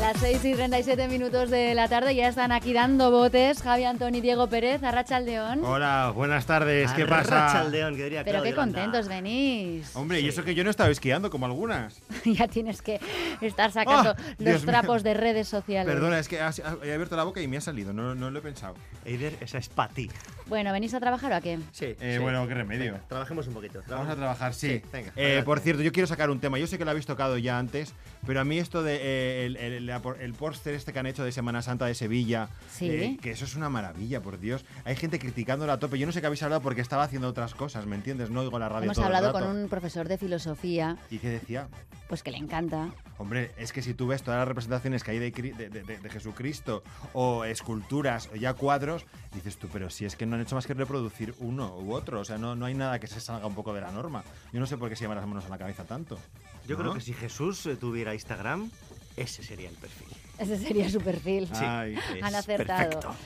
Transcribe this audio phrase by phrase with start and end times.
[0.00, 4.18] Las 6 y 37 minutos de la tarde ya están aquí dando botes Javi Antoni
[4.18, 5.64] y Diego Pérez, Arrachaldeón.
[5.64, 7.46] Hola, buenas tardes, ¿qué pasa?
[7.46, 8.62] Arrachaldeón, que diría Pero qué Landa.
[8.82, 9.96] contentos venís.
[9.96, 12.02] Hombre, y eso que yo no estaba esquiando como algunas.
[12.26, 13.00] ya tienes que
[13.40, 14.70] estar sacando Ah, los Dios mío.
[14.70, 15.92] trapos de redes sociales.
[15.92, 18.38] Perdona, es que has- he abierto la boca y me ha salido, no, no lo
[18.38, 18.74] he pensado.
[19.06, 20.10] Eider, esa es para ti.
[20.46, 21.58] Bueno, ¿venís a trabajar o a qué?
[21.72, 22.92] Sí, Eh, bueno, qué remedio.
[22.92, 23.82] Venga, trabajemos un poquito.
[23.88, 24.82] Vamos a trabajar, sí.
[24.92, 26.58] venga, Eh, por cierto, yo quiero sacar un tema.
[26.58, 27.94] Yo sé que lo habéis tocado ya antes,
[28.26, 31.24] pero a mí esto de eh, el, el, por- el póster este que han hecho
[31.24, 32.88] de Semana Santa de Sevilla, Sí.
[32.90, 34.64] eh, que eso es una maravilla, por Dios.
[34.84, 35.98] Hay gente criticándola a tope.
[35.98, 38.30] Yo no sé qué habéis hablado porque estaba haciendo otras cosas, ¿me entiendes?
[38.30, 41.30] No oigo la radio Hemos todo el hablado con un profesor de filosofía, ¿Y qué
[41.30, 41.68] decía?
[42.08, 42.90] pues que le encanta.
[43.18, 46.82] Hombre, es que si tú ves todas las representaciones que hay de, de- de- Jesucristo
[47.14, 50.66] o esculturas o ya cuadros, dices tú, pero si es que no han hecho más
[50.66, 53.54] que reproducir uno u otro, o sea, no, no hay nada que se salga un
[53.54, 54.22] poco de la norma.
[54.52, 56.18] Yo no sé por qué se llevan las manos a la cabeza tanto.
[56.66, 56.82] Yo ¿no?
[56.82, 58.70] creo que si Jesús eh, tuviera Instagram,
[59.16, 60.08] ese sería el perfil.
[60.38, 61.46] Ese sería su perfil.
[61.48, 61.64] Sí.
[61.64, 61.96] Ay.
[62.22, 62.90] Han acertado.
[62.90, 63.16] Perfecto.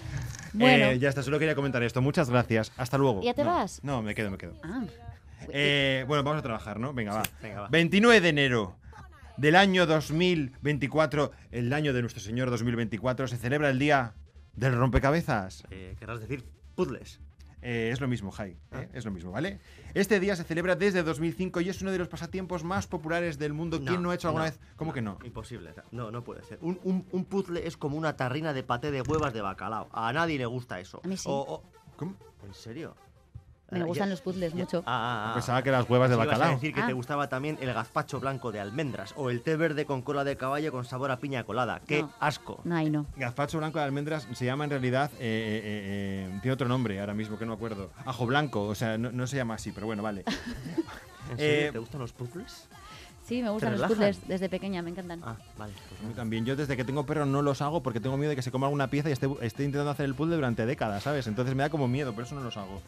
[0.52, 2.00] Bueno, Eh, ya está, solo quería comentar esto.
[2.02, 2.72] Muchas gracias.
[2.76, 3.22] Hasta luego.
[3.22, 3.80] ¿Ya te No, vas?
[3.84, 4.54] No, me quedo, me quedo.
[4.62, 4.84] ah,
[5.48, 6.92] Eh, bueno, vamos a trabajar, ¿no?
[6.92, 7.22] Venga, va.
[7.42, 7.68] venga, va.
[7.68, 8.76] 29 de enero
[9.36, 14.14] del año 2024, el año de nuestro Señor 2024, se celebra el Día
[14.54, 15.64] del Rompecabezas.
[15.70, 17.20] Eh, querrás decir puzzles.
[17.62, 18.56] Eh, es lo mismo, Jai.
[18.72, 18.82] Ah.
[18.82, 19.60] eh, Es lo mismo, ¿vale?
[19.94, 23.52] Este día se celebra desde 2005 y es uno de los pasatiempos más populares del
[23.52, 23.80] mundo.
[23.84, 24.60] ¿Quién no ha hecho alguna no, vez?
[24.76, 25.18] ¿Cómo que no?
[25.24, 25.74] Imposible.
[25.90, 26.58] No, no puede ser.
[26.62, 29.88] Un, un- un puzzle es como una tarrina de paté de huevas de bacalao.
[29.92, 31.00] A nadie le gusta eso.
[31.04, 31.28] A mí sí.
[31.30, 31.62] O- o-
[31.96, 32.14] ¿Cómo?
[32.46, 32.96] ¿En serio?
[33.70, 34.82] Me Ah, gustan ya- los puzzles ya- mucho.
[34.86, 35.34] Ah, ah, ah.
[35.34, 36.54] Pensaba que las huevas de bacalao.
[36.54, 36.86] decir que Ah.
[36.86, 40.36] te gustaba también el gazpacho blanco de almendras o el té verde con cola de
[40.36, 41.80] caballo con sabor a piña colada.
[41.86, 42.12] ¡Qué No.
[42.20, 42.60] asco!
[42.64, 43.06] No, ahí no.
[43.16, 45.10] Gazpacho blanco de almendras se llama en realidad.
[45.14, 47.90] eh, eh, eh, eh, tiene otro nombre ahora mismo que no me acuerdo.
[48.04, 50.24] Ajo blanco, o sea, no, no se llama así, pero bueno, vale.
[51.30, 51.68] ¿En serio?
[51.68, 52.68] Eh, ¿Te gustan los puzzles?
[53.24, 55.20] Sí, me gustan los puzzles desde pequeña, me encantan.
[55.24, 55.72] Ah, vale.
[55.88, 56.16] pues A mí nada.
[56.16, 56.44] también.
[56.44, 58.66] Yo desde que tengo perro no los hago porque tengo miedo de que se coma
[58.66, 61.28] alguna pieza y esté, esté intentando hacer el puzzle durante décadas, ¿sabes?
[61.28, 62.82] Entonces me da como miedo, por eso no los hago.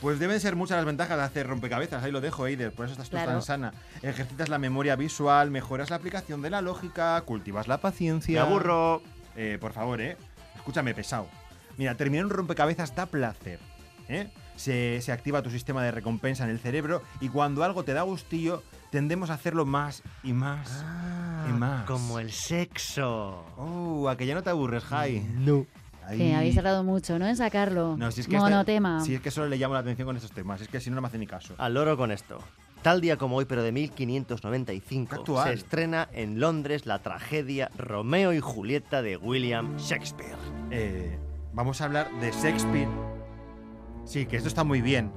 [0.00, 2.92] Pues deben ser muchas las ventajas de hacer rompecabezas, ahí lo dejo, Eider, por eso
[2.92, 3.32] estás tú Claro.
[3.32, 3.72] tan sana.
[4.02, 8.44] Ejercitas la memoria visual, mejoras la aplicación de la lógica, cultivas la paciencia.
[8.44, 9.02] Me aburro.
[9.36, 10.16] Eh, por favor, ¿eh?
[10.56, 11.26] Escúchame, pesado.
[11.76, 13.58] Mira, terminar un rompecabezas da placer,
[14.08, 14.28] ¿eh?
[14.56, 18.02] Se, se activa tu sistema de recompensa en el cerebro y cuando algo te da
[18.02, 20.84] gustillo, tendemos a hacerlo más y más
[21.48, 21.82] y más.
[21.82, 23.44] Ah, Como el sexo.
[23.56, 25.20] Oh, a que ya no te aburres, Jai.
[25.38, 25.64] No.
[26.08, 26.16] Ahí.
[26.18, 27.26] Que habéis tardado mucho, ¿no?
[27.28, 27.96] En sacarlo.
[27.98, 29.00] No, si es que este- Monotema.
[29.04, 30.96] si es que solo le llamo la atención con esos temas, es que si no,
[30.96, 31.54] no me hace ni caso.
[31.58, 32.38] Al loro con esto.
[32.82, 35.48] Tal día como hoy, pero de 1595, Actual.
[35.48, 40.36] se estrena en Londres la tragedia Romeo y Julieta de William Shakespeare.
[40.70, 41.18] Eh,
[41.52, 42.88] vamos a hablar de Shakespeare.
[44.04, 45.10] Sí, que esto está muy bien.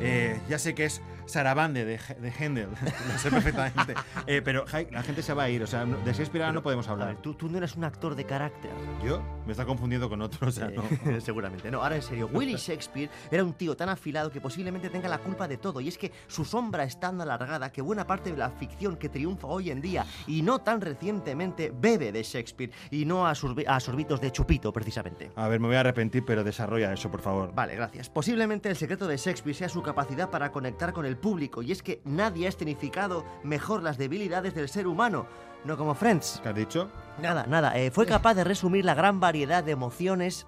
[0.00, 2.68] Eh, ya sé que es Sarabande de, de Händel,
[3.12, 3.94] lo sé perfectamente.
[4.26, 6.62] Eh, pero Jai, la gente se va a ir, o sea, de Shakespeare ahora no
[6.62, 7.08] podemos hablar.
[7.08, 8.70] ver, tú, tú no eres un actor de carácter.
[9.04, 9.22] ¿Yo?
[9.46, 11.20] Me está confundiendo con otro, o sea, Eh, no.
[11.20, 11.70] Seguramente.
[11.70, 12.28] No, ahora en serio.
[12.32, 15.80] Willy Shakespeare era un tío tan afilado que posiblemente tenga la culpa de todo.
[15.80, 19.08] Y es que su sombra es tan alargada que buena parte de la ficción que
[19.08, 23.80] triunfa hoy en día y no tan recientemente bebe de Shakespeare y no a, a
[23.80, 25.30] sorbitos de chupito, precisamente.
[25.36, 27.54] A ver, me voy a arrepentir, pero desarrolla eso, por favor.
[27.54, 28.08] Vale, gracias.
[28.10, 31.82] Posiblemente el secreto de Shakespeare sea su capacidad para conectar con el público, y es
[31.82, 35.26] que nadie ha escenificado mejor las debilidades del ser humano,
[35.64, 36.40] no como Friends.
[36.42, 36.90] ¿Qué has dicho?
[37.20, 40.46] Nada, nada, eh, fue capaz de resumir la gran variedad de emociones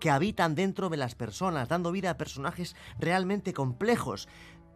[0.00, 4.28] que habitan dentro de las personas, dando vida a personajes realmente complejos,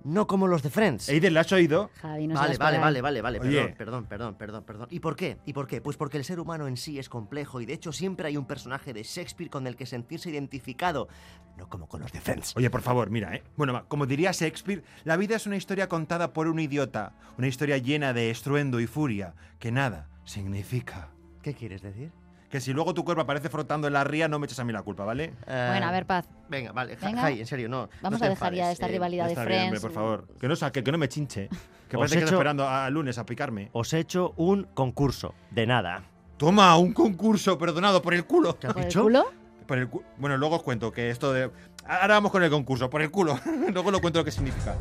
[0.05, 1.09] no como los de Friends.
[1.09, 1.91] Eider, ¿la has oído?
[2.01, 3.75] Javi, no Vale, vale, vale, vale, vale, Oye.
[3.77, 4.89] perdón, perdón, perdón, perdón, perdón.
[4.91, 5.39] ¿Y por qué?
[5.47, 5.81] ¿Y por qué?
[5.81, 8.47] Pues porque el ser humano en sí es complejo y de hecho siempre hay un
[8.47, 11.09] personaje de Shakespeare con el que sentirse identificado,
[11.57, 12.55] no como con los de Friends.
[12.57, 13.43] Oye, por favor, mira, ¿eh?
[13.57, 17.79] Bueno, como diría Shakespeare, la vida es una historia contada por un idiota, una historia
[17.79, 21.09] llena de estruendo y furia, que nada significa.
[21.43, 22.13] ¿Qué quieres decir?
[22.55, 24.73] Que si luego tu cuerpo aparece frotando en la ría, no me eches a mí
[24.73, 25.33] la culpa, ¿vale?
[25.45, 26.29] Bueno, a ver, Paz.
[26.49, 27.23] Venga, vale, Venga.
[27.23, 27.89] Jai, en serio, no.
[28.01, 29.81] Vamos no a dejar ya esta eh, rivalidad de bien, hombre, Friends.
[29.81, 30.29] por favor.
[30.39, 31.49] Que no saque, que no me chinche.
[31.89, 33.71] Que parece que hecho- esperando a, a lunes a picarme.
[33.73, 36.05] Os he hecho un concurso, de nada.
[36.37, 38.57] Toma, un concurso, perdonado, por el culo.
[38.57, 39.03] ¿Qué has ¿Por el dicho?
[39.03, 39.25] culo?
[39.67, 41.51] Por el cu- bueno, luego os cuento que esto de...
[41.89, 43.37] Ahora vamos con el concurso, por el culo.
[43.73, 44.77] luego lo cuento lo que significa.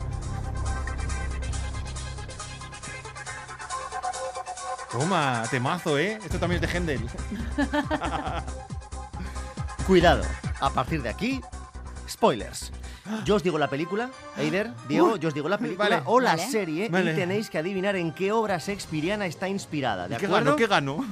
[4.93, 6.19] Toma, temazo, ¿eh?
[6.23, 7.01] Esto también es de Händel.
[9.87, 10.23] Cuidado,
[10.61, 11.41] a partir de aquí,
[12.07, 12.71] spoilers.
[13.25, 16.03] Yo os digo la película, Eider, Diego, yo os digo la película Vale.
[16.05, 16.47] o la Vale.
[16.49, 17.11] serie Vale.
[17.11, 20.55] y tenéis que adivinar en qué obra shakespeariana está inspirada, ¿de ¿Y ¿Qué acuerdo?
[20.55, 20.55] gano?
[20.55, 21.05] ¿Qué gano?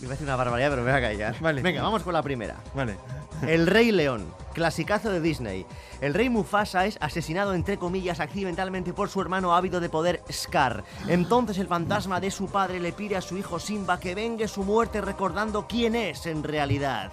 [0.00, 1.36] Me parece una barbaridad, pero me voy a callar.
[1.40, 1.60] Vale.
[1.62, 2.56] Venga, vamos con la primera.
[2.74, 2.96] vale.
[3.46, 5.64] El Rey León, clasicazo de Disney.
[6.00, 10.84] El rey Mufasa es asesinado entre comillas accidentalmente por su hermano ávido de poder Scar.
[11.08, 14.62] Entonces el fantasma de su padre le pide a su hijo Simba que vengue su
[14.62, 17.12] muerte recordando quién es en realidad.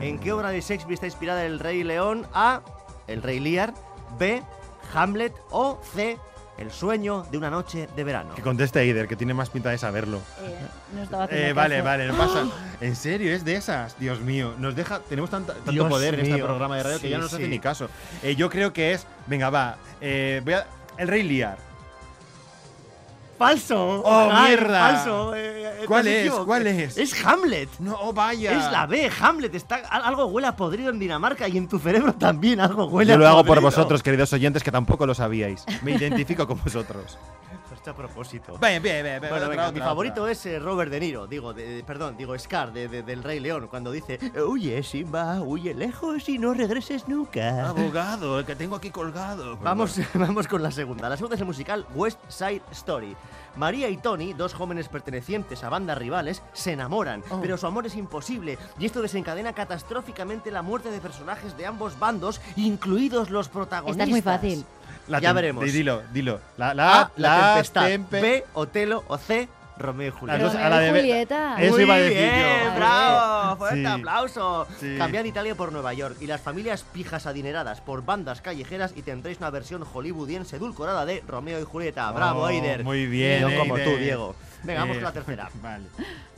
[0.00, 2.26] ¿En qué obra de Shakespeare está inspirada el Rey León?
[2.32, 2.62] A.
[3.06, 3.74] El Rey Lear.
[4.18, 4.42] B.
[4.94, 5.34] Hamlet.
[5.50, 6.18] O C.
[6.58, 8.34] El sueño de una noche de verano.
[8.34, 10.18] Que conteste Eider, que tiene más pinta de saberlo.
[10.42, 10.56] Eh,
[10.94, 11.84] no estaba haciendo Eh, vale, caso.
[11.86, 12.46] vale, no pasa.
[12.80, 13.98] En serio, es de esas.
[13.98, 14.98] Dios mío, nos deja.
[15.00, 17.46] Tenemos tanta- tanto Dios poder en este programa de radio que ya no nos hace
[17.48, 17.88] ni caso.
[18.22, 19.06] Eh, yo creo que es.
[19.26, 19.76] Venga, va.
[20.00, 20.66] eh, voy a-
[20.96, 21.58] el Rey Liar.
[23.38, 24.02] ¡Falso!
[24.04, 24.80] ¡Oh, Ay, mierda!
[24.80, 25.34] ¡Falso!
[25.36, 26.30] eh, eh, ¿Cuál es?
[26.32, 26.98] ¿Cuál es?
[26.98, 27.68] Es Hamlet.
[27.78, 28.52] No, oh, vaya.
[28.52, 29.54] Es la B, Hamlet.
[29.54, 33.10] Está, al- algo huele a podrido en Dinamarca y en tu cerebro también algo huele
[33.10, 35.64] Yo a lo hago por vosotros, queridos oyentes, que tampoco lo sabíais.
[35.82, 37.16] Me identifico con vosotros.
[37.88, 38.58] A propósito.
[38.58, 39.20] Bien, bien, bien.
[39.20, 39.88] bien, Bueno, otra, venga, otra, mi otra.
[39.88, 43.22] favorito es eh, Robert De Niro, digo, de- de- perdón, digo Scar de- de- del
[43.22, 47.68] Rey León, cuando dice, huye Simba, huye lejos y no regreses nunca.
[47.68, 49.56] Abogado, el que tengo aquí colgado.
[49.62, 51.08] Vamos, vamos con la segunda.
[51.08, 53.16] La segunda es el musical West Side Story.
[53.56, 57.40] María y Tony, dos jóvenes pertenecientes a bandas rivales, se enamoran, Oh.
[57.40, 61.98] pero su amor es imposible y esto desencadena catastróficamente la muerte de personajes de ambos
[61.98, 63.96] bandos, incluidos los protagonistas.
[63.96, 64.64] Esta es muy fácil.
[65.08, 65.64] La ya veremos.
[65.64, 66.40] di- Dilo, dilo.
[66.56, 67.86] La, la, A, la, tempestad.
[67.86, 70.42] tempe- B, Otelo o C, Romeo y Julieta.
[70.42, 71.56] Las dos- Romeo a la y de- Julieta.
[71.62, 72.74] Eso Muy iba a decir bien, yo.
[72.76, 73.86] bravo, fuerte Sí.
[73.86, 74.66] aplauso.
[74.80, 74.94] Sí.
[74.98, 79.38] Cambiad Italia por Nueva York y las familias pijas adineradas por bandas callejeras y tendréis
[79.38, 82.10] una versión hollywoodiense edulcorada de Romeo y Julieta.
[82.12, 82.82] Bravo, Oh, Eider.
[82.84, 84.34] muy bien, No como tú, Diego.
[84.64, 85.48] Venga, vamos Eh, con la tercera.
[85.62, 85.84] Vale.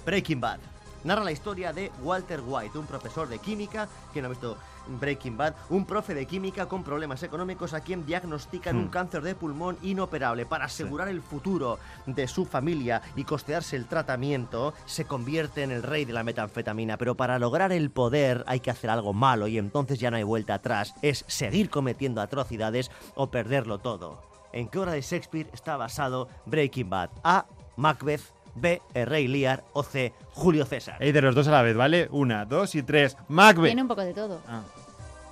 [0.05, 0.59] Breaking Bad.
[1.03, 4.59] Narra la historia de Walter White, un profesor de química, que no ha visto
[4.89, 8.91] Breaking Bad, un profe de química con problemas económicos a quien diagnostican un Hmm.
[8.91, 10.47] cáncer de pulmón inoperable.
[10.47, 15.83] Para asegurar el futuro de su familia y costearse el tratamiento, se convierte en el
[15.83, 16.97] rey de la metanfetamina.
[16.97, 20.23] Pero para lograr el poder hay que hacer algo malo y entonces ya no hay
[20.25, 20.95] vuelta atrás.
[21.03, 24.23] Es seguir cometiendo atrocidades o perderlo todo.
[24.53, 27.11] ¿En qué obra de Shakespeare está basado Breaking Bad?
[27.23, 27.47] A.
[27.77, 28.23] Macbeth.
[28.61, 28.83] B.
[28.95, 29.65] El Rey Lear.
[29.73, 30.13] O C.
[30.33, 30.97] Julio César.
[31.01, 32.09] Ey, de los dos a la vez, ¿vale?
[32.11, 33.17] Una, dos y tres.
[33.29, 33.67] Macbeth.
[33.67, 34.41] Tiene un poco de todo.
[34.49, 34.63] Ah.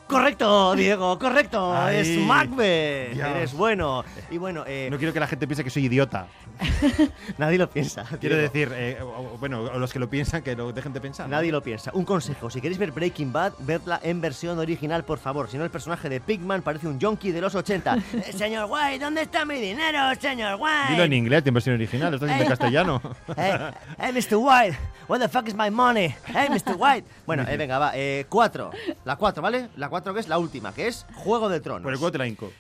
[0.09, 1.89] Correcto, Diego, correcto.
[1.91, 3.13] Es Macbeth.
[3.13, 3.29] Dios.
[3.29, 4.05] Eres bueno.
[4.31, 6.27] Y bueno, eh, No quiero que la gente piense que soy idiota.
[7.39, 8.05] nadie lo piensa.
[8.19, 8.53] Quiero Diego.
[8.53, 11.29] decir, eh, o- bueno, los que lo piensan, que lo dejen de pensar.
[11.29, 11.37] ¿no?
[11.37, 11.91] Nadie lo piensa.
[11.95, 15.49] Un consejo, si queréis ver Breaking Bad, vedla en versión original, por favor.
[15.51, 17.99] Si no, el personaje de Pigman parece un junkie de los 80.
[18.19, 20.91] Eh, señor White, ¿dónde está mi dinero, señor White?
[20.93, 23.01] Dilo en inglés, en versión original, estás en castellano.
[23.37, 23.53] Hey,
[23.99, 24.37] hey, Mr.
[24.37, 24.77] White,
[25.07, 26.15] where the fuck is my money?
[26.27, 26.75] Hey, Mr.
[26.77, 27.07] White.
[27.27, 27.93] Bueno, eh, venga, va.
[27.95, 28.71] Eh, cuatro.
[29.05, 29.69] La cuatro, ¿vale?
[29.77, 31.83] La cuatro que es la última, que es Juego de Tronos.
[31.83, 32.51] Por el culo te la hinco.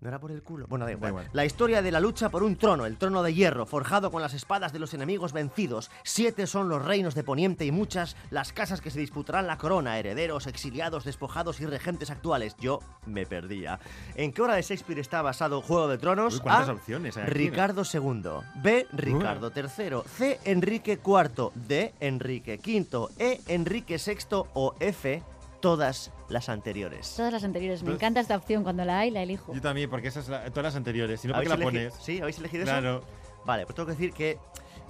[0.00, 0.66] ¿No era por el culo?
[0.68, 1.10] Bueno, da igual.
[1.10, 1.30] igual.
[1.32, 4.32] La historia de la lucha por un trono, el trono de hierro, forjado con las
[4.32, 5.90] espadas de los enemigos vencidos.
[6.04, 9.98] Siete son los reinos de Poniente y muchas las casas que se disputarán la corona,
[9.98, 12.54] herederos, exiliados, despojados y regentes actuales.
[12.60, 13.80] Yo me perdía.
[14.14, 16.34] ¿En qué obra de Shakespeare está basado Juego de Tronos?
[16.34, 16.72] Uy, ¿cuántas A.
[16.74, 18.22] opciones hay aquí, Ricardo II.
[18.62, 18.86] B.
[18.92, 20.02] Ricardo III.
[20.06, 20.38] C.
[20.44, 21.50] Enrique IV.
[21.56, 21.92] D.
[21.98, 23.08] Enrique V.
[23.18, 23.40] E.
[23.48, 24.44] Enrique VI.
[24.54, 25.24] O F.
[25.60, 27.14] Todas las anteriores.
[27.16, 27.82] Todas las anteriores.
[27.82, 28.62] Me encanta esta opción.
[28.62, 29.52] Cuando la hay, la elijo.
[29.52, 31.20] Yo también, porque esas la- todas las anteriores.
[31.20, 31.94] Si no, ¿para qué ¿Habéis la pones?
[32.00, 32.20] ¿Sí?
[32.20, 32.72] ¿Habéis elegido eso?
[32.72, 33.02] Claro.
[33.44, 34.38] Vale, pues tengo que decir que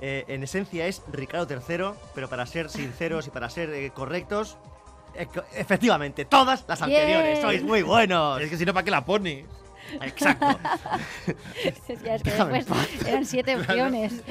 [0.00, 4.56] eh, en esencia es Ricardo III, pero para ser sinceros y para ser eh, correctos,
[5.14, 7.40] eh, co- efectivamente, todas las anteriores.
[7.40, 8.40] Sois muy buenos.
[8.40, 9.44] Es que si no, ¿para qué la pones?
[10.02, 10.46] Exacto.
[11.64, 12.66] Es que, es que después
[13.06, 14.22] eran siete opciones.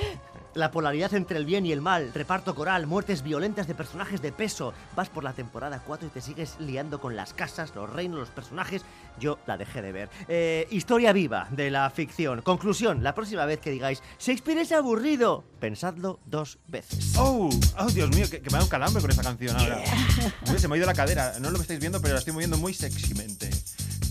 [0.53, 4.31] La polaridad entre el bien y el mal, reparto coral, muertes violentas de personajes de
[4.31, 4.73] peso.
[4.95, 8.29] Vas por la temporada 4 y te sigues liando con las casas, los reinos, los
[8.29, 8.83] personajes.
[9.19, 10.09] Yo la dejé de ver.
[10.27, 12.41] Eh, historia viva de la ficción.
[12.41, 17.13] Conclusión, la próxima vez que digáis Shakespeare es aburrido, pensadlo dos veces.
[17.17, 17.49] ¡Oh!
[17.77, 18.25] ¡Oh, Dios mío!
[18.29, 19.83] Que, que me da un calambre con esta canción ahora.
[20.57, 21.33] Se me ha ido la cadera.
[21.39, 23.49] No lo estáis viendo, pero la estoy moviendo muy sexymente.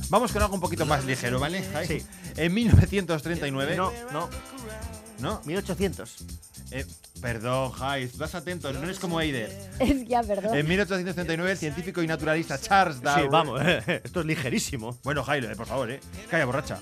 [0.08, 1.64] Vamos con algo un poquito más ligero, ¿vale?
[1.86, 2.04] Sí.
[2.36, 3.76] En 1939.
[3.76, 4.28] No, no,
[5.18, 5.40] ¿No?
[5.44, 6.16] 1800.
[6.72, 6.84] Eh,
[7.20, 9.50] perdón, Jai, estás atento, no eres como Eider.
[9.78, 10.54] Es ya, perdón.
[10.56, 13.24] En 1839, el científico y naturalista Charles Darwin.
[13.24, 13.60] Sí, vamos,
[14.04, 14.98] esto es ligerísimo.
[15.04, 16.00] Bueno, eh, por favor, ¿eh?
[16.30, 16.78] Calla, borracha.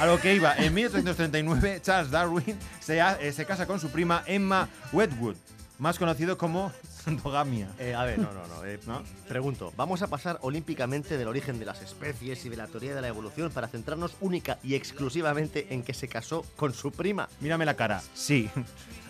[0.00, 3.88] A lo que iba, en 1839, Charles Darwin se, ha- eh, se casa con su
[3.90, 5.36] prima Emma Wedgwood,
[5.78, 6.72] más conocido como
[7.06, 7.68] endogamia.
[7.78, 9.02] Eh, a ver, no, no, no, eh, ¿No?
[9.28, 13.00] Pregunto, ¿vamos a pasar olímpicamente del origen de las especies y de la teoría de
[13.00, 17.28] la evolución para centrarnos única y exclusivamente en que se casó con su prima?
[17.40, 18.02] Mírame la cara.
[18.14, 18.50] Sí.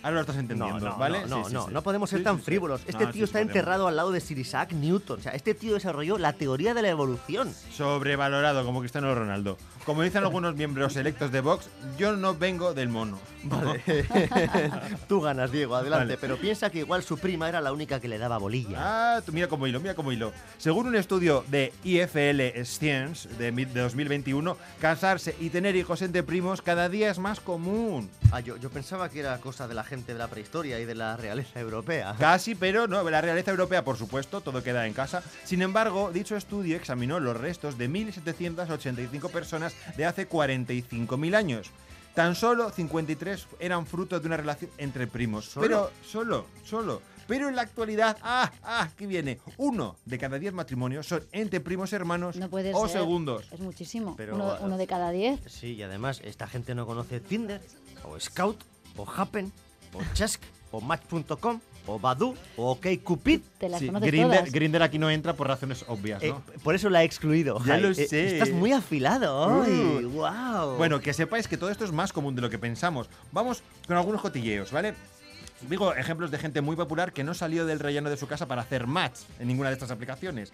[0.07, 1.21] Ahora lo estás No, entendiendo, no, ¿vale?
[1.23, 1.73] no, no, Sí, sí, no, sí.
[1.75, 2.83] no podemos ser tan frívolos.
[2.87, 3.57] Este No, sí, tío está podemos.
[3.57, 5.19] enterrado al lado de Sir Isaac Newton.
[5.19, 7.53] O sea, este tío desarrolló la teoría de la evolución.
[7.73, 9.59] Sobrevalorado como Cristiano Ronaldo.
[9.85, 13.19] Como dicen algunos miembros electos de Vox, yo no vengo del mono.
[13.45, 13.83] Vale.
[15.09, 16.15] Tú ganas, Diego, adelante.
[16.15, 16.19] Vale.
[16.21, 18.77] Pero piensa que igual su prima era la única que le daba bolilla.
[19.17, 20.33] Ah, tú mira cómo hilo, mira cómo hilo.
[20.59, 26.89] Según un estudio de IFL Science de 2021, casarse y tener hijos entre primos cada
[26.89, 28.11] día es más común.
[28.33, 30.95] Ah, yo, yo pensaba que era cosa de la gente de la prehistoria y de
[30.95, 32.15] la realeza europea.
[32.19, 35.23] Casi, pero no, la realeza europea, por supuesto, todo queda en casa.
[35.45, 41.71] Sin embargo, dicho estudio examinó los restos de 1.785 personas de hace 45.000 años.
[42.15, 45.45] Tan solo 53 eran fruto de una relación entre primos.
[45.47, 45.67] ¿Solo?
[45.67, 47.03] Pero solo, solo.
[47.27, 49.39] Pero en la actualidad, ah, ah, que viene.
[49.59, 53.01] Uno de cada diez matrimonios son entre primos hermanos No puede o ser.
[53.01, 53.47] segundos.
[53.53, 54.15] Es muchísimo.
[54.17, 55.41] Pero, uno, uno de cada diez.
[55.47, 57.61] Sí, y además, esta gente no conoce Tinder,
[58.05, 58.63] o Scout,
[58.97, 59.53] o Happen,
[59.95, 63.41] o Chesk, o Match.com, o Badu, o OkCupid.
[63.59, 64.53] Te las Sí, conoces Grindr, todas.
[64.53, 66.43] Grindr aquí no entra por razones obvias, Eh, ¿no?
[66.63, 67.59] por eso la he excluido.
[67.61, 67.83] Ya Jai.
[67.83, 68.27] lo Eh, sé.
[68.35, 70.05] estás muy afilado hoy.
[70.05, 70.11] Uh.
[70.11, 70.77] wow.
[70.77, 73.09] Bueno, que sepáis que todo esto es más común de lo que pensamos.
[73.33, 74.95] Vamos con algunos cotilleos, ¿vale?
[75.71, 78.63] Digo ejemplos de gente muy popular que no salió del relleno de su casa para
[78.63, 80.53] hacer match en ninguna de estas aplicaciones.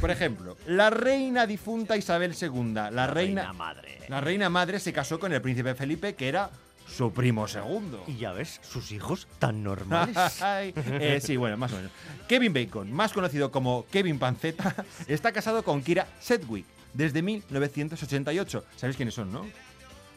[0.00, 2.74] Por ejemplo, la reina difunta Isabel II.
[2.90, 4.00] La, reina, madre.
[4.08, 6.50] la reina madre se casó con el príncipe Felipe, que era
[6.86, 8.04] su primo segundo.
[8.06, 10.16] Y ya ves, sus hijos tan normales.
[10.76, 11.90] Eh, sí, bueno, más o menos.
[12.28, 14.74] Kevin Bacon, más conocido como Kevin Panceta,
[15.06, 18.64] está casado con Kira Sedgwick desde 1988.
[18.76, 19.44] ¿Sabéis quiénes son, no?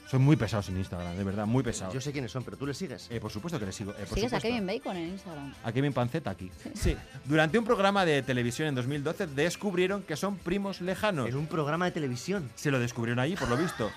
[0.10, 1.94] Son muy pesados en Instagram, de verdad, muy pesados.
[1.94, 3.08] Yo sé quiénes son, pero tú le sigues.
[3.12, 3.92] Eh, por supuesto que le sigo.
[3.92, 4.40] eh, por Sigues a.
[4.40, 5.54] Kevin Bacon en Instagram.
[5.66, 6.50] A Kevin Panceta aquí.
[6.76, 6.96] Sí.
[7.26, 11.28] Durante un programa de televisión en 2012 descubrieron que son primos lejanos.
[11.28, 12.50] En un programa de televisión.
[12.56, 13.92] Se lo descubrieron allí, por lo visto.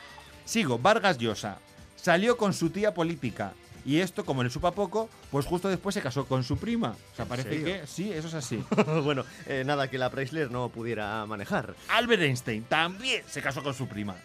[0.44, 1.58] Sigo, Vargas Llosa.
[2.00, 3.52] Salió con su tía política.
[3.84, 6.90] Y esto, como le supa poco, pues justo después se casó con su prima.
[7.12, 7.64] O sea, ¿En parece serio?
[7.64, 8.62] que sí, eso es así.
[9.04, 11.74] bueno, eh, nada que la Chrysler no pudiera manejar.
[11.88, 14.16] Albert Einstein también se casó con su prima.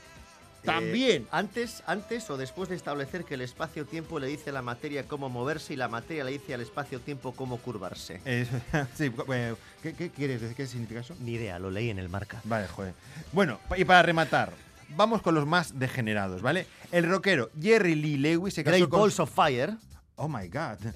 [0.65, 1.23] También.
[1.23, 5.07] Eh, antes, antes o después de establecer que el espacio-tiempo le dice a la materia
[5.07, 8.19] cómo moverse y la materia le dice al espacio-tiempo cómo curvarse.
[8.25, 8.47] Eh,
[8.95, 10.55] sí, eh, ¿qué, qué quieres decir?
[10.55, 11.15] ¿Qué significa eso?
[11.19, 12.41] Ni idea, lo leí en el marca.
[12.43, 12.93] Vale, joder.
[13.31, 14.53] Bueno, y para rematar,
[14.89, 16.67] vamos con los más degenerados, ¿vale?
[16.91, 18.99] El rockero Jerry Lee Lewis se casó Great con...
[19.01, 19.75] Balls of Fire.
[20.15, 20.79] Oh my god.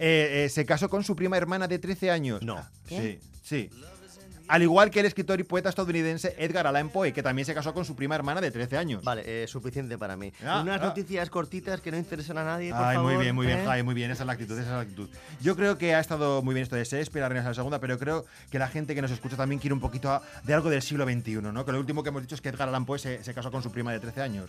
[0.00, 2.42] Eh, eh, se casó con su prima hermana de 13 años.
[2.42, 2.60] No.
[2.88, 3.20] ¿Qué?
[3.44, 3.70] Sí, sí.
[4.48, 7.74] Al igual que el escritor y poeta estadounidense Edgar Allan Poe, que también se casó
[7.74, 9.02] con su prima hermana de 13 años.
[9.04, 10.32] Vale, eh, suficiente para mí.
[10.44, 10.86] Ah, Unas ah.
[10.86, 13.12] noticias cortitas que no interesan a nadie, por Ay, favor.
[13.12, 13.64] muy bien, muy bien, ¿eh?
[13.64, 15.08] Jai, muy bien, esa es la actitud, esa es la actitud.
[15.40, 17.80] Yo creo que ha estado muy bien esto de Shakespeare, la reina de la segunda,
[17.80, 20.70] pero creo que la gente que nos escucha también quiere un poquito a- de algo
[20.70, 21.64] del siglo XXI, ¿no?
[21.64, 23.62] Que lo último que hemos dicho es que Edgar Allan Poe se, se casó con
[23.62, 24.48] su prima de 13 años.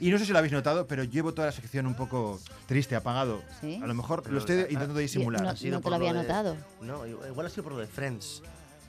[0.00, 2.96] Y no sé si lo habéis notado, pero llevo toda la sección un poco triste,
[2.96, 3.42] apagado.
[3.60, 3.78] Sí.
[3.82, 5.42] A lo mejor Pero, lo estoy intentando disimular.
[5.42, 6.56] no- Ha sido te lo había de- notado.
[6.80, 8.42] No, igual ha sido por lo de Friends.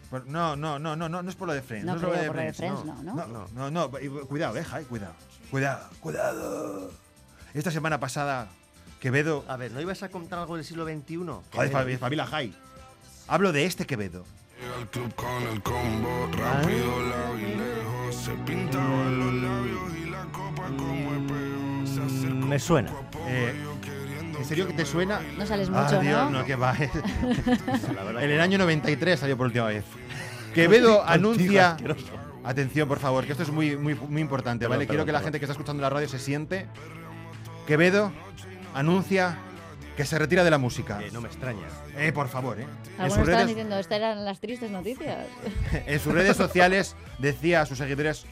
[0.09, 1.85] Por- No, no, no, no, no, no es por lo de Friends.
[1.85, 3.47] No es lo de por lo de Friends, Friends, no, No, ¿no?
[3.53, 5.13] no, no, y- cuidado, eh, Jai, cuidado.
[5.51, 6.91] Cuidado, cuidado.
[7.53, 8.47] Esta semana pasada,
[8.99, 9.45] Quevedo.
[9.47, 11.17] A ver, ¿no ibas a contar algo del siglo XXI?
[11.53, 12.53] Joder, Fabi- Fabila Jai.
[13.27, 14.25] Hablo de este Quevedo.
[14.59, 18.15] Llega al club con el combo, rápido, lado y lejos.
[18.15, 21.85] Se pintaban los labios y la copa como espejo.
[21.85, 22.89] Se acercó Me suena.
[22.91, 23.64] poco a poco, Eh,
[24.37, 25.19] ¿En serio que te suena?
[25.37, 26.39] No sales Ah, mucho, Dios, ¿no?
[26.39, 26.75] no, que va.
[28.21, 29.83] en el año 93 salió por última vez.
[30.53, 31.77] Quevedo anuncia.
[32.43, 34.87] Atención, por favor, que esto es muy, muy, muy importante, Perdón, ¿vale?
[34.87, 35.25] Quiero que la perdón.
[35.27, 36.67] gente que está escuchando la radio se siente.
[37.65, 38.11] Quevedo
[38.75, 39.37] anuncia
[39.97, 41.01] que se retira de la música.
[41.01, 41.65] Eh, no me extraña.
[41.97, 42.67] Eh, por favor, ¿eh?
[42.99, 45.25] Algunos estaban redes, diciendo, estas eran las tristes noticias.
[45.87, 48.25] en sus redes sociales decía a sus seguidores: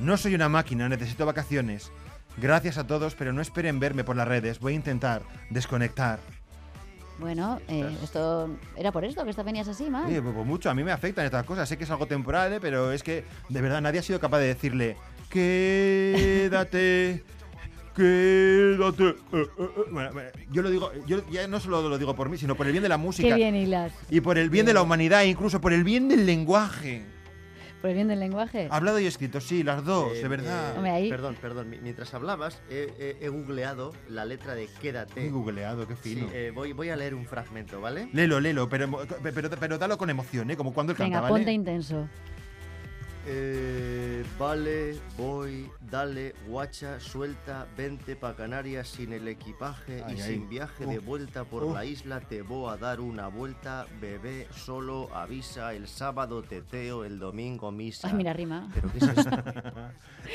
[0.00, 1.92] No soy una máquina, necesito vacaciones.
[2.36, 4.60] Gracias a todos, pero no esperen verme por las redes.
[4.60, 6.20] Voy a intentar desconectar.
[7.18, 10.06] Bueno, eh, esto era por esto que esta venías así, mal.
[10.06, 11.68] Oye, pues mucho, a mí me afectan estas cosas.
[11.68, 12.60] Sé que es algo temporal, ¿eh?
[12.60, 14.96] pero es que de verdad nadie ha sido capaz de decirle:
[15.28, 17.22] Quédate.
[17.94, 19.04] Quédate.
[19.04, 19.68] Eh, eh, eh.
[19.90, 20.10] Bueno,
[20.50, 22.82] yo lo digo, yo ya no solo lo digo por mí, sino por el bien
[22.82, 23.92] de la música Qué bien hilas.
[24.08, 27.04] y por el bien de la humanidad, incluso por el bien del lenguaje.
[27.80, 28.68] Por el bien del lenguaje.
[28.70, 30.72] Hablado y escrito, sí, las dos, Eh, de verdad.
[30.72, 31.70] eh, Hombre, ahí- Perdón, perdón.
[31.70, 35.26] mi- Mientras hablabas, he, he- he googleado la letra de Quédate.
[35.26, 36.28] He googleado, qué Sí, fino.
[36.32, 38.10] eh, voy, voy a leer un fragmento, ¿vale?
[38.12, 40.56] Lelo, lelo, pero, emo- pero, pero dalo con emoción, ¿eh?
[40.56, 41.40] Como cuando él Venga, canta, ¿vale?
[41.42, 42.06] ponte intenso.
[43.26, 50.32] Eh, vale, voy, dale, guacha, suelta, vente pa' Canarias sin el equipaje Ay, y ay.
[50.34, 52.20] sin viaje de vuelta por la isla.
[52.20, 55.74] Te voy a dar una vuelta, bebé, solo avisa.
[55.74, 58.08] El sábado teteo, el domingo misa.
[58.08, 58.70] Ay, mira, rima.
[58.74, 59.30] ¿Pero qué es esto?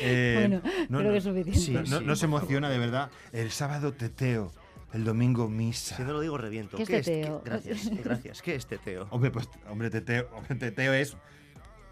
[0.01, 1.60] Eh, Bueno, no, creo no, que es suficiente.
[1.60, 3.10] Sí, No, no- sí, no se emociona, de verdad.
[3.32, 4.51] El sábado teteo.
[4.94, 5.96] El domingo misa.
[5.98, 6.75] Si no lo digo, reviento.
[6.77, 7.42] ¿Qué es ¿Qué teteo?
[7.44, 8.42] qué- gracias, gracias.
[8.42, 9.08] ¿Qué es teteo?
[9.12, 11.15] Hombre, pues, hombre, teteo, hombre, teteo es.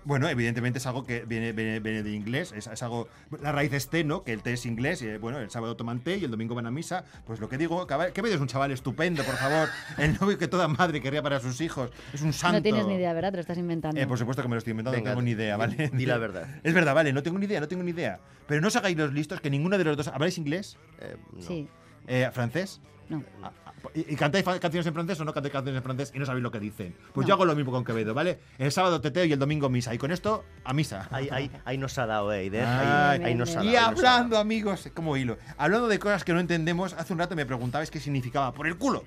[0.05, 3.07] Bueno, evidentemente es algo que viene, viene, viene de inglés, es, es algo.
[3.41, 4.23] La raíz es té, ¿no?
[4.23, 6.55] Que el té es inglés, y eh, bueno, el sábado toman té y el domingo
[6.55, 7.05] van a misa.
[7.25, 9.69] Pues lo que digo, que es un chaval estupendo, por favor.
[9.97, 11.89] El novio que toda madre querría para sus hijos.
[12.13, 12.57] Es un santo.
[12.57, 13.31] No tienes ni idea, ¿verdad?
[13.31, 13.99] Te lo estás inventando.
[13.99, 15.89] Eh, por supuesto que me lo estoy inventando, Venga, no tengo ni idea, ¿vale?
[15.93, 16.47] di la verdad.
[16.63, 18.19] Es verdad, vale, no tengo ni idea, no tengo ni idea.
[18.47, 20.07] Pero no os hagáis los listos que ninguno de los dos.
[20.09, 20.77] ¿Habláis inglés?
[20.99, 21.41] Eh, no.
[21.41, 21.67] Sí,
[22.07, 22.81] Eh, ¿Francés?
[23.09, 23.23] no.
[23.41, 23.51] Ah,
[23.93, 26.43] ¿Y, y cantáis canciones en francés o no cantáis canciones en francés y no sabéis
[26.43, 26.95] lo que dicen?
[27.13, 27.27] Pues No.
[27.29, 28.39] yo hago lo mismo con Quevedo, ¿vale?
[28.57, 29.93] El sábado teteo y el domingo misa.
[29.93, 31.07] Y con esto, a misa.
[31.11, 32.65] Ahí, ahí, ahí nos ha dado, eh, Eider.
[32.65, 33.69] Ay, Ahí, ahí nos ha dado.
[33.69, 35.37] y hablando, amigos, como hilo.
[35.57, 38.77] Hablando de cosas que no entendemos, hace un rato me preguntabais qué significaba por el
[38.77, 39.03] culo.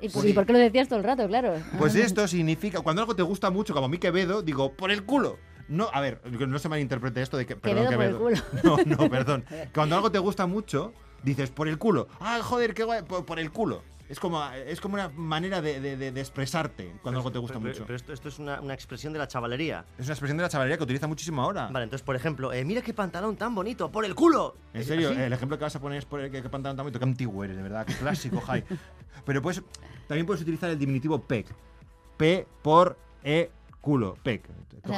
[0.00, 0.30] ¿Y por, Sí.
[0.30, 1.26] y por qué lo decías todo el rato?
[1.28, 1.54] Claro.
[1.78, 5.04] Pues esto significa, cuando algo te gusta mucho, como a mí Quevedo, digo, por el
[5.04, 5.38] culo.
[5.68, 7.54] No, a ver, no se malinterprete esto de que.
[7.56, 9.44] Perdón, Quevedo por el No, no, perdón.
[9.74, 12.08] Cuando algo te gusta mucho, dices, por el culo.
[12.20, 13.82] Ah, joder, qué guay, por, por el culo.
[14.08, 17.58] Es como, es como una manera de, de- de- de expresarte cuando algo te gusta
[17.58, 17.84] Pero- mucho.
[17.86, 19.86] Pero esto, esto es una, una expresión de la chavalería.
[19.96, 21.68] Es una expresión de la chavalería que utiliza muchísimo ahora.
[21.72, 24.54] Vale, entonces, por ejemplo, eh, mira qué pantalón tan bonito, por el culo.
[24.74, 25.20] En serio, ¿así?
[25.20, 27.04] el ejemplo que vas a poner es por el que, que pantalón tan bonito, qué
[27.06, 28.64] antiguo eres, de verdad, qué clásico, Jai.
[29.24, 29.62] Pero pues,
[30.08, 31.46] también puedes utilizar el diminutivo pec.
[32.18, 33.50] P por E
[33.80, 34.46] culo, pec.
[34.84, 34.96] O sea,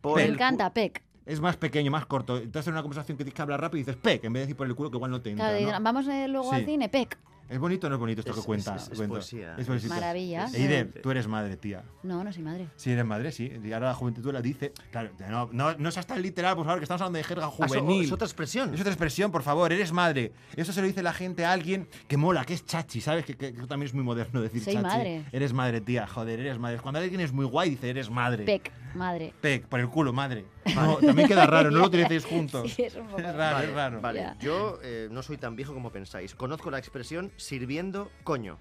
[0.00, 0.28] por me Pec.
[0.28, 1.02] el encanta, Pec.
[1.26, 2.36] Es más pequeño, más corto.
[2.36, 4.44] Entonces en una conversación que tienes que hablar rápido y dices pec, en vez de
[4.46, 5.56] decir por el culo que igual no te entra.
[5.56, 6.56] Claro, vamos eh, luego Sí.
[6.56, 7.16] al cine, Pec.
[7.46, 8.76] ¿Es bonito o no es bonito esto Es- que cuenta?
[8.76, 9.14] es- es cuento?
[9.16, 9.54] poesía.
[9.58, 9.68] Es.
[9.88, 10.46] Maravilla.
[10.54, 11.82] Eider, tú eres madre, tía.
[12.02, 12.68] No, no soy madre.
[12.76, 13.52] Si eres madre, sí.
[13.62, 14.72] Y ahora la juventud la dice.
[14.90, 17.50] Claro, no, no, no seas tan literal, por favor, que estamos hablando de jerga Ah,
[17.50, 18.04] juvenil.
[18.06, 18.72] es otra expresión.
[18.74, 20.32] Es otra expresión, por favor, eres madre.
[20.56, 23.26] Eso se lo dice la gente a alguien que mola, que es chachi, ¿sabes?
[23.26, 24.86] Que, que- también es muy moderno decir Soy chachi.
[24.86, 25.24] madre.
[25.30, 26.78] Eres madre, tía, joder, eres madre.
[26.78, 28.44] Cuando alguien es muy guay, dice, eres madre.
[28.44, 29.34] Pec, madre.
[29.42, 30.46] Pec, por el culo, madre.
[30.74, 32.72] No, también queda raro, no lo utilicéis juntos.
[32.74, 34.00] Sí, es un poco Es raro, Vale, es raro.
[34.00, 34.20] vale.
[34.20, 34.36] Ya.
[34.40, 36.34] yo eh, no soy tan viejo como pensáis.
[36.34, 38.58] Conozco la expresión sirviendo coño.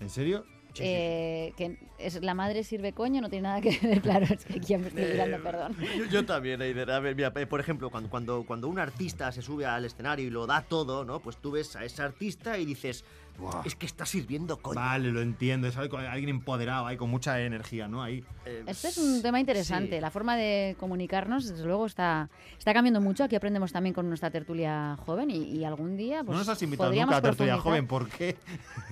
[0.00, 0.44] ¿En serio?
[0.74, 0.92] Sí, sí, sí.
[0.94, 4.58] Eh, que es, la madre sirve coño, no tiene nada que ver, claro, es que
[4.58, 5.76] aquí me estoy mirando, Eh, perdón.
[5.98, 6.90] Yo, yo también, Eider.
[6.90, 10.26] A ver, mira, eh, por ejemplo, cuando, cuando, cuando un artista se sube al escenario
[10.26, 11.20] y lo da todo, ¿no?
[11.20, 13.04] Pues tú ves a ese artista y dices,
[13.38, 13.62] Buah.
[13.64, 14.80] es que está sirviendo coño.
[14.80, 15.66] Vale, lo entiendo.
[15.68, 18.02] Es algo- alguien empoderado ahí, con mucha energía, ¿no?
[18.02, 18.24] Ahí.
[18.44, 19.96] Eh, Este es un tema interesante.
[19.96, 20.00] sí.
[20.00, 22.28] La forma de comunicarnos, desde luego, está,
[22.58, 23.24] está cambiando mucho.
[23.24, 26.22] Aquí aprendemos también con nuestra tertulia joven y, y algún día.
[26.24, 28.36] Pues, no nos has invitado podríamos nunca a tertulia joven, ¿por qué?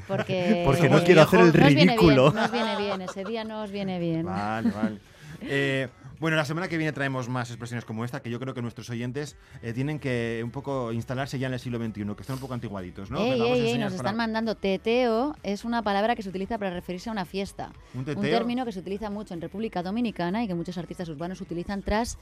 [0.06, 2.30] Porque, Porque no Eh, quiero hacer el no os viene ridículo.
[2.30, 4.26] bien, no os viene bien, ese día no os viene bien.
[4.26, 4.98] Vale, vale.
[5.46, 5.88] Eh,
[6.20, 8.88] bueno, la semana que viene traemos más expresiones como esta, que yo creo que nuestros
[8.90, 12.40] oyentes eh, tienen que un poco instalarse ya en el siglo XXI, que están un
[12.40, 13.18] poco antiguaditos, ¿no?
[13.18, 16.28] ey, Que vamos a ey, nos para- están mandando teteo, es una palabra que se
[16.28, 17.72] utiliza para referirse a una fiesta.
[17.94, 18.22] ¿Un teteo?
[18.22, 22.18] término que se utiliza mucho en República Dominicana y que muchos artistas urbanos utilizan tras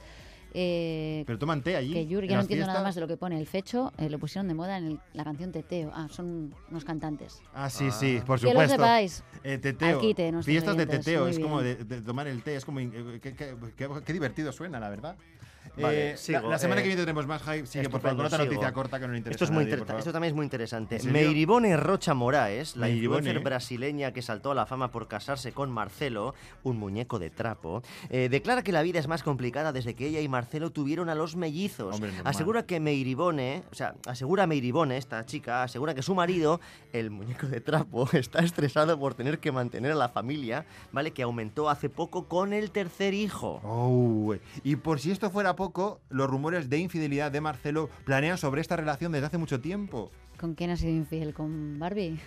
[0.53, 1.93] eh, Pero toman té allí.
[1.93, 2.87] que Yuri, ya no entiendo nada fiestas.
[2.89, 5.23] más de lo que pone el fecho, eh, lo pusieron de moda en el- la
[5.23, 5.91] canción Teteo.
[5.93, 7.41] Ah, son unos cantantes.
[7.53, 8.75] Ah, sí, sí, por Que lo supuesto.
[8.75, 9.23] sepáis.
[9.43, 9.99] Eh, teteo.
[9.99, 12.79] Quite, Fiestas de teteo, muy es como de, de tomar el té, es como.
[12.79, 15.15] eh, qué, qué- qué- qué divertido suena, la verdad.
[15.77, 17.65] Vale, Eh, sigo, la, la semana eh, que viene tendremos más hype.
[17.65, 19.99] Sigue, por favor, con otra noticia corta que no le interesa Esto, es muy nadie,
[19.99, 20.99] esto también es muy interesante.
[21.03, 23.17] Meiribone Rocha Moraes, la Meiribone.
[23.19, 27.81] influencer brasileña que saltó a la fama por casarse con Marcelo, un muñeco de trapo,
[28.09, 31.15] eh, declara que la vida es más complicada desde que ella y Marcelo tuvieron a
[31.15, 31.95] los mellizos.
[31.95, 36.59] Hombre, asegura que Meiribone, o sea, asegura Meiribone, esta chica, asegura que su marido,
[36.91, 41.11] el muñeco de trapo, está estresado por tener que mantener a la familia, ¿vale?
[41.11, 43.59] Que aumentó hace poco con el tercer hijo.
[43.63, 48.61] Oh, y por si esto fuera poco, los rumores de infidelidad de Marcelo planean sobre
[48.61, 50.11] esta relación desde hace mucho tiempo.
[50.43, 51.33] ¿Con quién ha sido infiel?
[51.33, 52.19] ¿Con Barbie?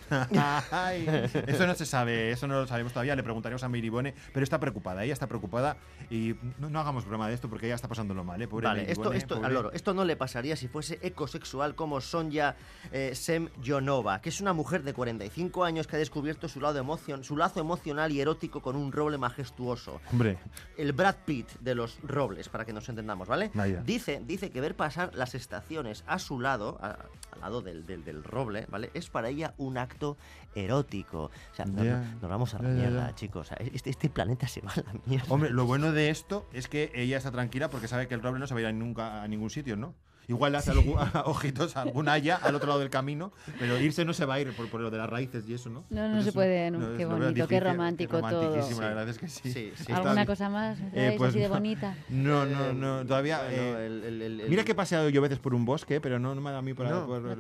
[0.71, 1.07] Ay,
[1.47, 3.15] eso no se sabe, eso no lo sabemos todavía.
[3.15, 5.77] Le preguntaremos a Miribone, pero está preocupada, ella está preocupada
[6.09, 8.49] y no, no hagamos broma de esto porque ella está pasándolo mal, ¿eh?
[8.49, 12.57] Pobre Vale, esto, Miribone, esto, loro, esto no le pasaría si fuese ecosexual como Sonja
[12.91, 17.23] eh, Semyonova, que es una mujer de 45 años que ha descubierto su, lado emocion,
[17.23, 20.01] su lazo emocional y erótico con un roble majestuoso.
[20.11, 20.39] Hombre,
[20.79, 23.51] El Brad Pitt de los robles, para que nos entendamos, ¿vale?
[23.85, 26.97] Dice, dice que ver pasar las estaciones a su lado, a-
[27.33, 28.91] al lado del, del- del roble, ¿vale?
[28.95, 30.17] Es para ella un acto
[30.55, 31.25] erótico.
[31.53, 31.99] O sea, no- Ya.
[32.01, 33.15] no- nos vamos a la ya, mierda, ya.
[33.15, 33.47] chicos.
[33.53, 35.27] O sea, este, este planeta se va a la mierda.
[35.29, 38.39] hombre, lo bueno de esto es que ella está tranquila porque sabe que el roble
[38.41, 39.95] no se va a ir nunca a ningún sitio, ¿no?
[40.29, 44.05] Igual le hace algún- ojitos a algún haya al otro lado del camino, pero irse
[44.05, 45.85] no se va a ir por, por lo de las raíces y eso, ¿no?
[45.91, 48.31] No, no Pues se puede, no, qué lo veo bonito, qué difícil, romántico todo.
[48.43, 48.95] romantiquísimo, la Sí.
[48.95, 49.53] verdad es que sí.
[49.53, 49.93] Sí, sí.
[49.93, 50.27] ¿Alguna bien.
[50.27, 50.79] cosa más?
[50.81, 51.55] Eh, ¿Hacéis pues así de no.
[51.55, 51.97] bonita?
[52.09, 53.39] No, no, no, todavía...
[53.43, 56.01] Bueno, eh, el- el- el- el- Mira que he paseado yo veces por un bosque,
[56.01, 57.07] pero no, no me da a mí por, No.
[57.07, 57.37] por, No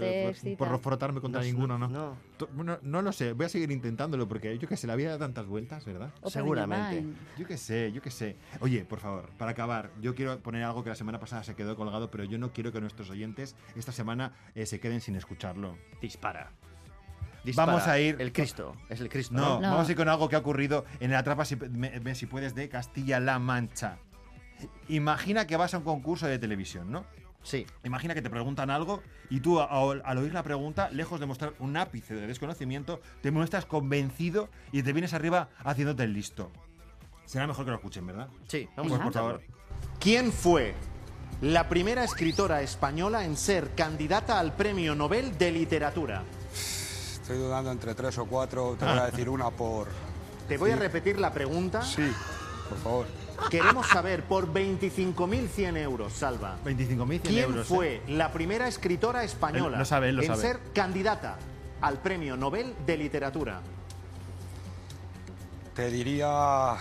[0.56, 1.88] por- por frotarme contra No, ninguno, ¿no?
[1.88, 2.16] no.
[2.82, 5.46] No lo sé, voy a seguir intentándolo porque yo que sé, la vida da tantas
[5.46, 6.10] vueltas, ¿verdad?
[6.20, 7.04] Open seguramente.
[7.38, 8.36] Yo que sé, yo que sé.
[8.60, 11.76] Oye, por favor, para acabar, yo quiero poner algo que la semana pasada se quedó
[11.76, 15.76] colgado, pero yo no quiero que nuestros oyentes esta semana eh, se queden sin escucharlo.
[16.00, 16.50] Dispara.
[17.44, 17.72] Dispara.
[17.72, 18.16] Vamos a ir.
[18.20, 18.74] El Cristo.
[18.88, 19.34] Es el Cristo.
[19.34, 19.70] No, No.
[19.70, 22.54] vamos a ir con algo que ha ocurrido en el Atrapa si, me- si puedes
[22.54, 23.98] de Castilla-La Mancha.
[24.88, 27.04] Imagina que vas a un concurso de televisión, ¿no?
[27.42, 27.64] Sí.
[27.84, 31.26] Imagina que te preguntan algo y tú, a- a- al oír la pregunta, lejos de
[31.26, 36.50] mostrar un ápice de desconocimiento, te muestras convencido y te vienes arriba haciéndote el listo.
[37.24, 38.28] Será mejor que lo escuchen, ¿verdad?
[38.48, 39.42] Sí, vamos Pues a por favor.
[40.00, 40.74] ¿Quién fue
[41.42, 46.22] la primera escritora española en ser candidata al Premio Nobel de Literatura?
[46.52, 48.76] Estoy dudando entre tres o cuatro.
[48.78, 49.88] Te voy a decir una por.
[50.48, 51.82] Te voy a repetir la pregunta.
[51.82, 52.08] Sí,
[52.68, 53.06] por favor.
[53.50, 56.56] Queremos saber por 25.100 euros, Salva.
[56.64, 57.66] 25.100 ¿Quién euros.
[57.66, 57.68] ¿eh?
[57.68, 60.40] fue la primera escritora española Él lo sabe, él lo en sabe.
[60.40, 61.36] ser candidata
[61.82, 63.60] al Premio Nobel de Literatura?
[65.74, 66.76] Te diría.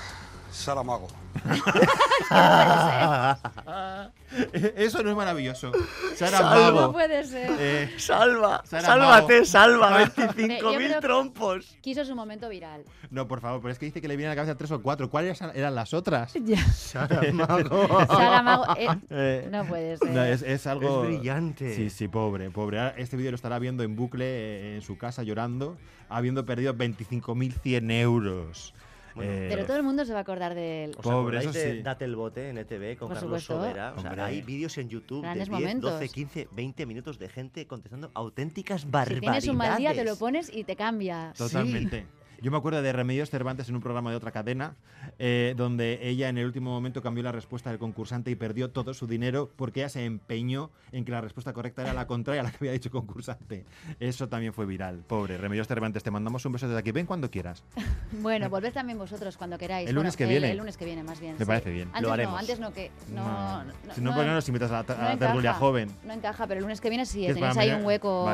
[0.52, 1.08] Saramago.
[4.76, 5.72] Eso no es maravilloso.
[6.16, 6.56] Sara Salva.
[6.56, 6.82] Mago.
[6.82, 7.50] No puede ser.
[7.60, 9.46] Eh, Salva, Sara sálvate, Mago.
[9.46, 10.30] salva, Yo creo
[10.74, 11.78] 25.000 que- trompos.
[11.82, 12.84] Quiso su momento viral.
[13.12, 14.82] no, por favor, pero es que dice que le vienen a la cabeza tres o
[14.82, 15.10] cuatro.
[15.10, 16.34] ¿Cuáles eran las otras?
[16.46, 16.58] Ya.
[16.74, 17.88] Saramago.
[18.08, 20.12] Saramago, eh, Eh, no puede ser.
[20.12, 21.04] No, es, es algo.
[21.04, 21.76] Es brillante.
[21.76, 22.80] Sí, sí, pobre, pobre.
[22.80, 25.78] Ahora Este vídeo lo estará viendo en bucle eh, en su casa llorando,
[26.10, 28.74] habiendo perdido 25.100 euros.
[29.16, 30.92] Bueno, Eh, Pero todo el mundo se va a acordar de él.
[30.98, 31.82] ¿Os Pobre, eso de sí.
[31.82, 33.54] Date el bote en ETV con Por Carlos supuesto.
[33.66, 33.94] Sobera?
[33.96, 34.24] O sea, Hombre.
[34.26, 35.92] hay vídeos en YouTube Grandes de 10, momentos.
[35.94, 39.22] 12, 15, 20 minutos de gente contestando auténticas Si barbaridades.
[39.22, 41.34] tienes un mal día, te lo pones y te cambia.
[41.38, 42.06] Totalmente.
[42.46, 44.76] Yo me acuerdo de Remedios Cervantes en un programa de otra cadena,
[45.18, 48.94] eh, donde ella en el último momento cambió la respuesta del concursante y perdió todo
[48.94, 52.44] su dinero porque ella se empeñó en que la respuesta correcta era la contraria a
[52.44, 53.66] la que había dicho el concursante.
[54.00, 55.00] Eso también fue viral.
[55.08, 56.92] Pobre Remedios Cervantes, te mandamos un beso desde aquí.
[56.92, 57.64] Ven cuando quieras.
[58.22, 59.90] bueno, volved también vosotros cuando queráis.
[59.90, 60.52] El lunes que viene.
[60.52, 61.38] El, lunes que viene, más bien.
[61.40, 61.88] Me parece bien.
[61.88, 62.34] Antes Lo haremos.
[62.34, 62.92] No, antes no, que.
[63.12, 63.64] No,
[63.96, 65.90] si no, pues no nos invitas a la, tertulia joven.
[66.06, 68.30] No encaja, pero el lunes que viene sí, tenéis ahí un hueco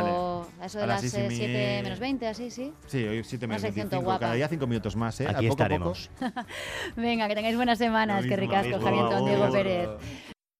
[0.59, 2.73] a eso de las 7 eh, menos 20, así, sí.
[2.87, 4.19] Sí, hoy 7 menos 20 cinco.
[4.19, 5.27] Cada día cinco minutos más, ¿eh?
[5.29, 5.63] Aquí a poco.
[5.63, 5.93] A poco.
[6.95, 9.89] Venga, que tengáis buenas semanas, que ricasco, Javier Diego Pérez.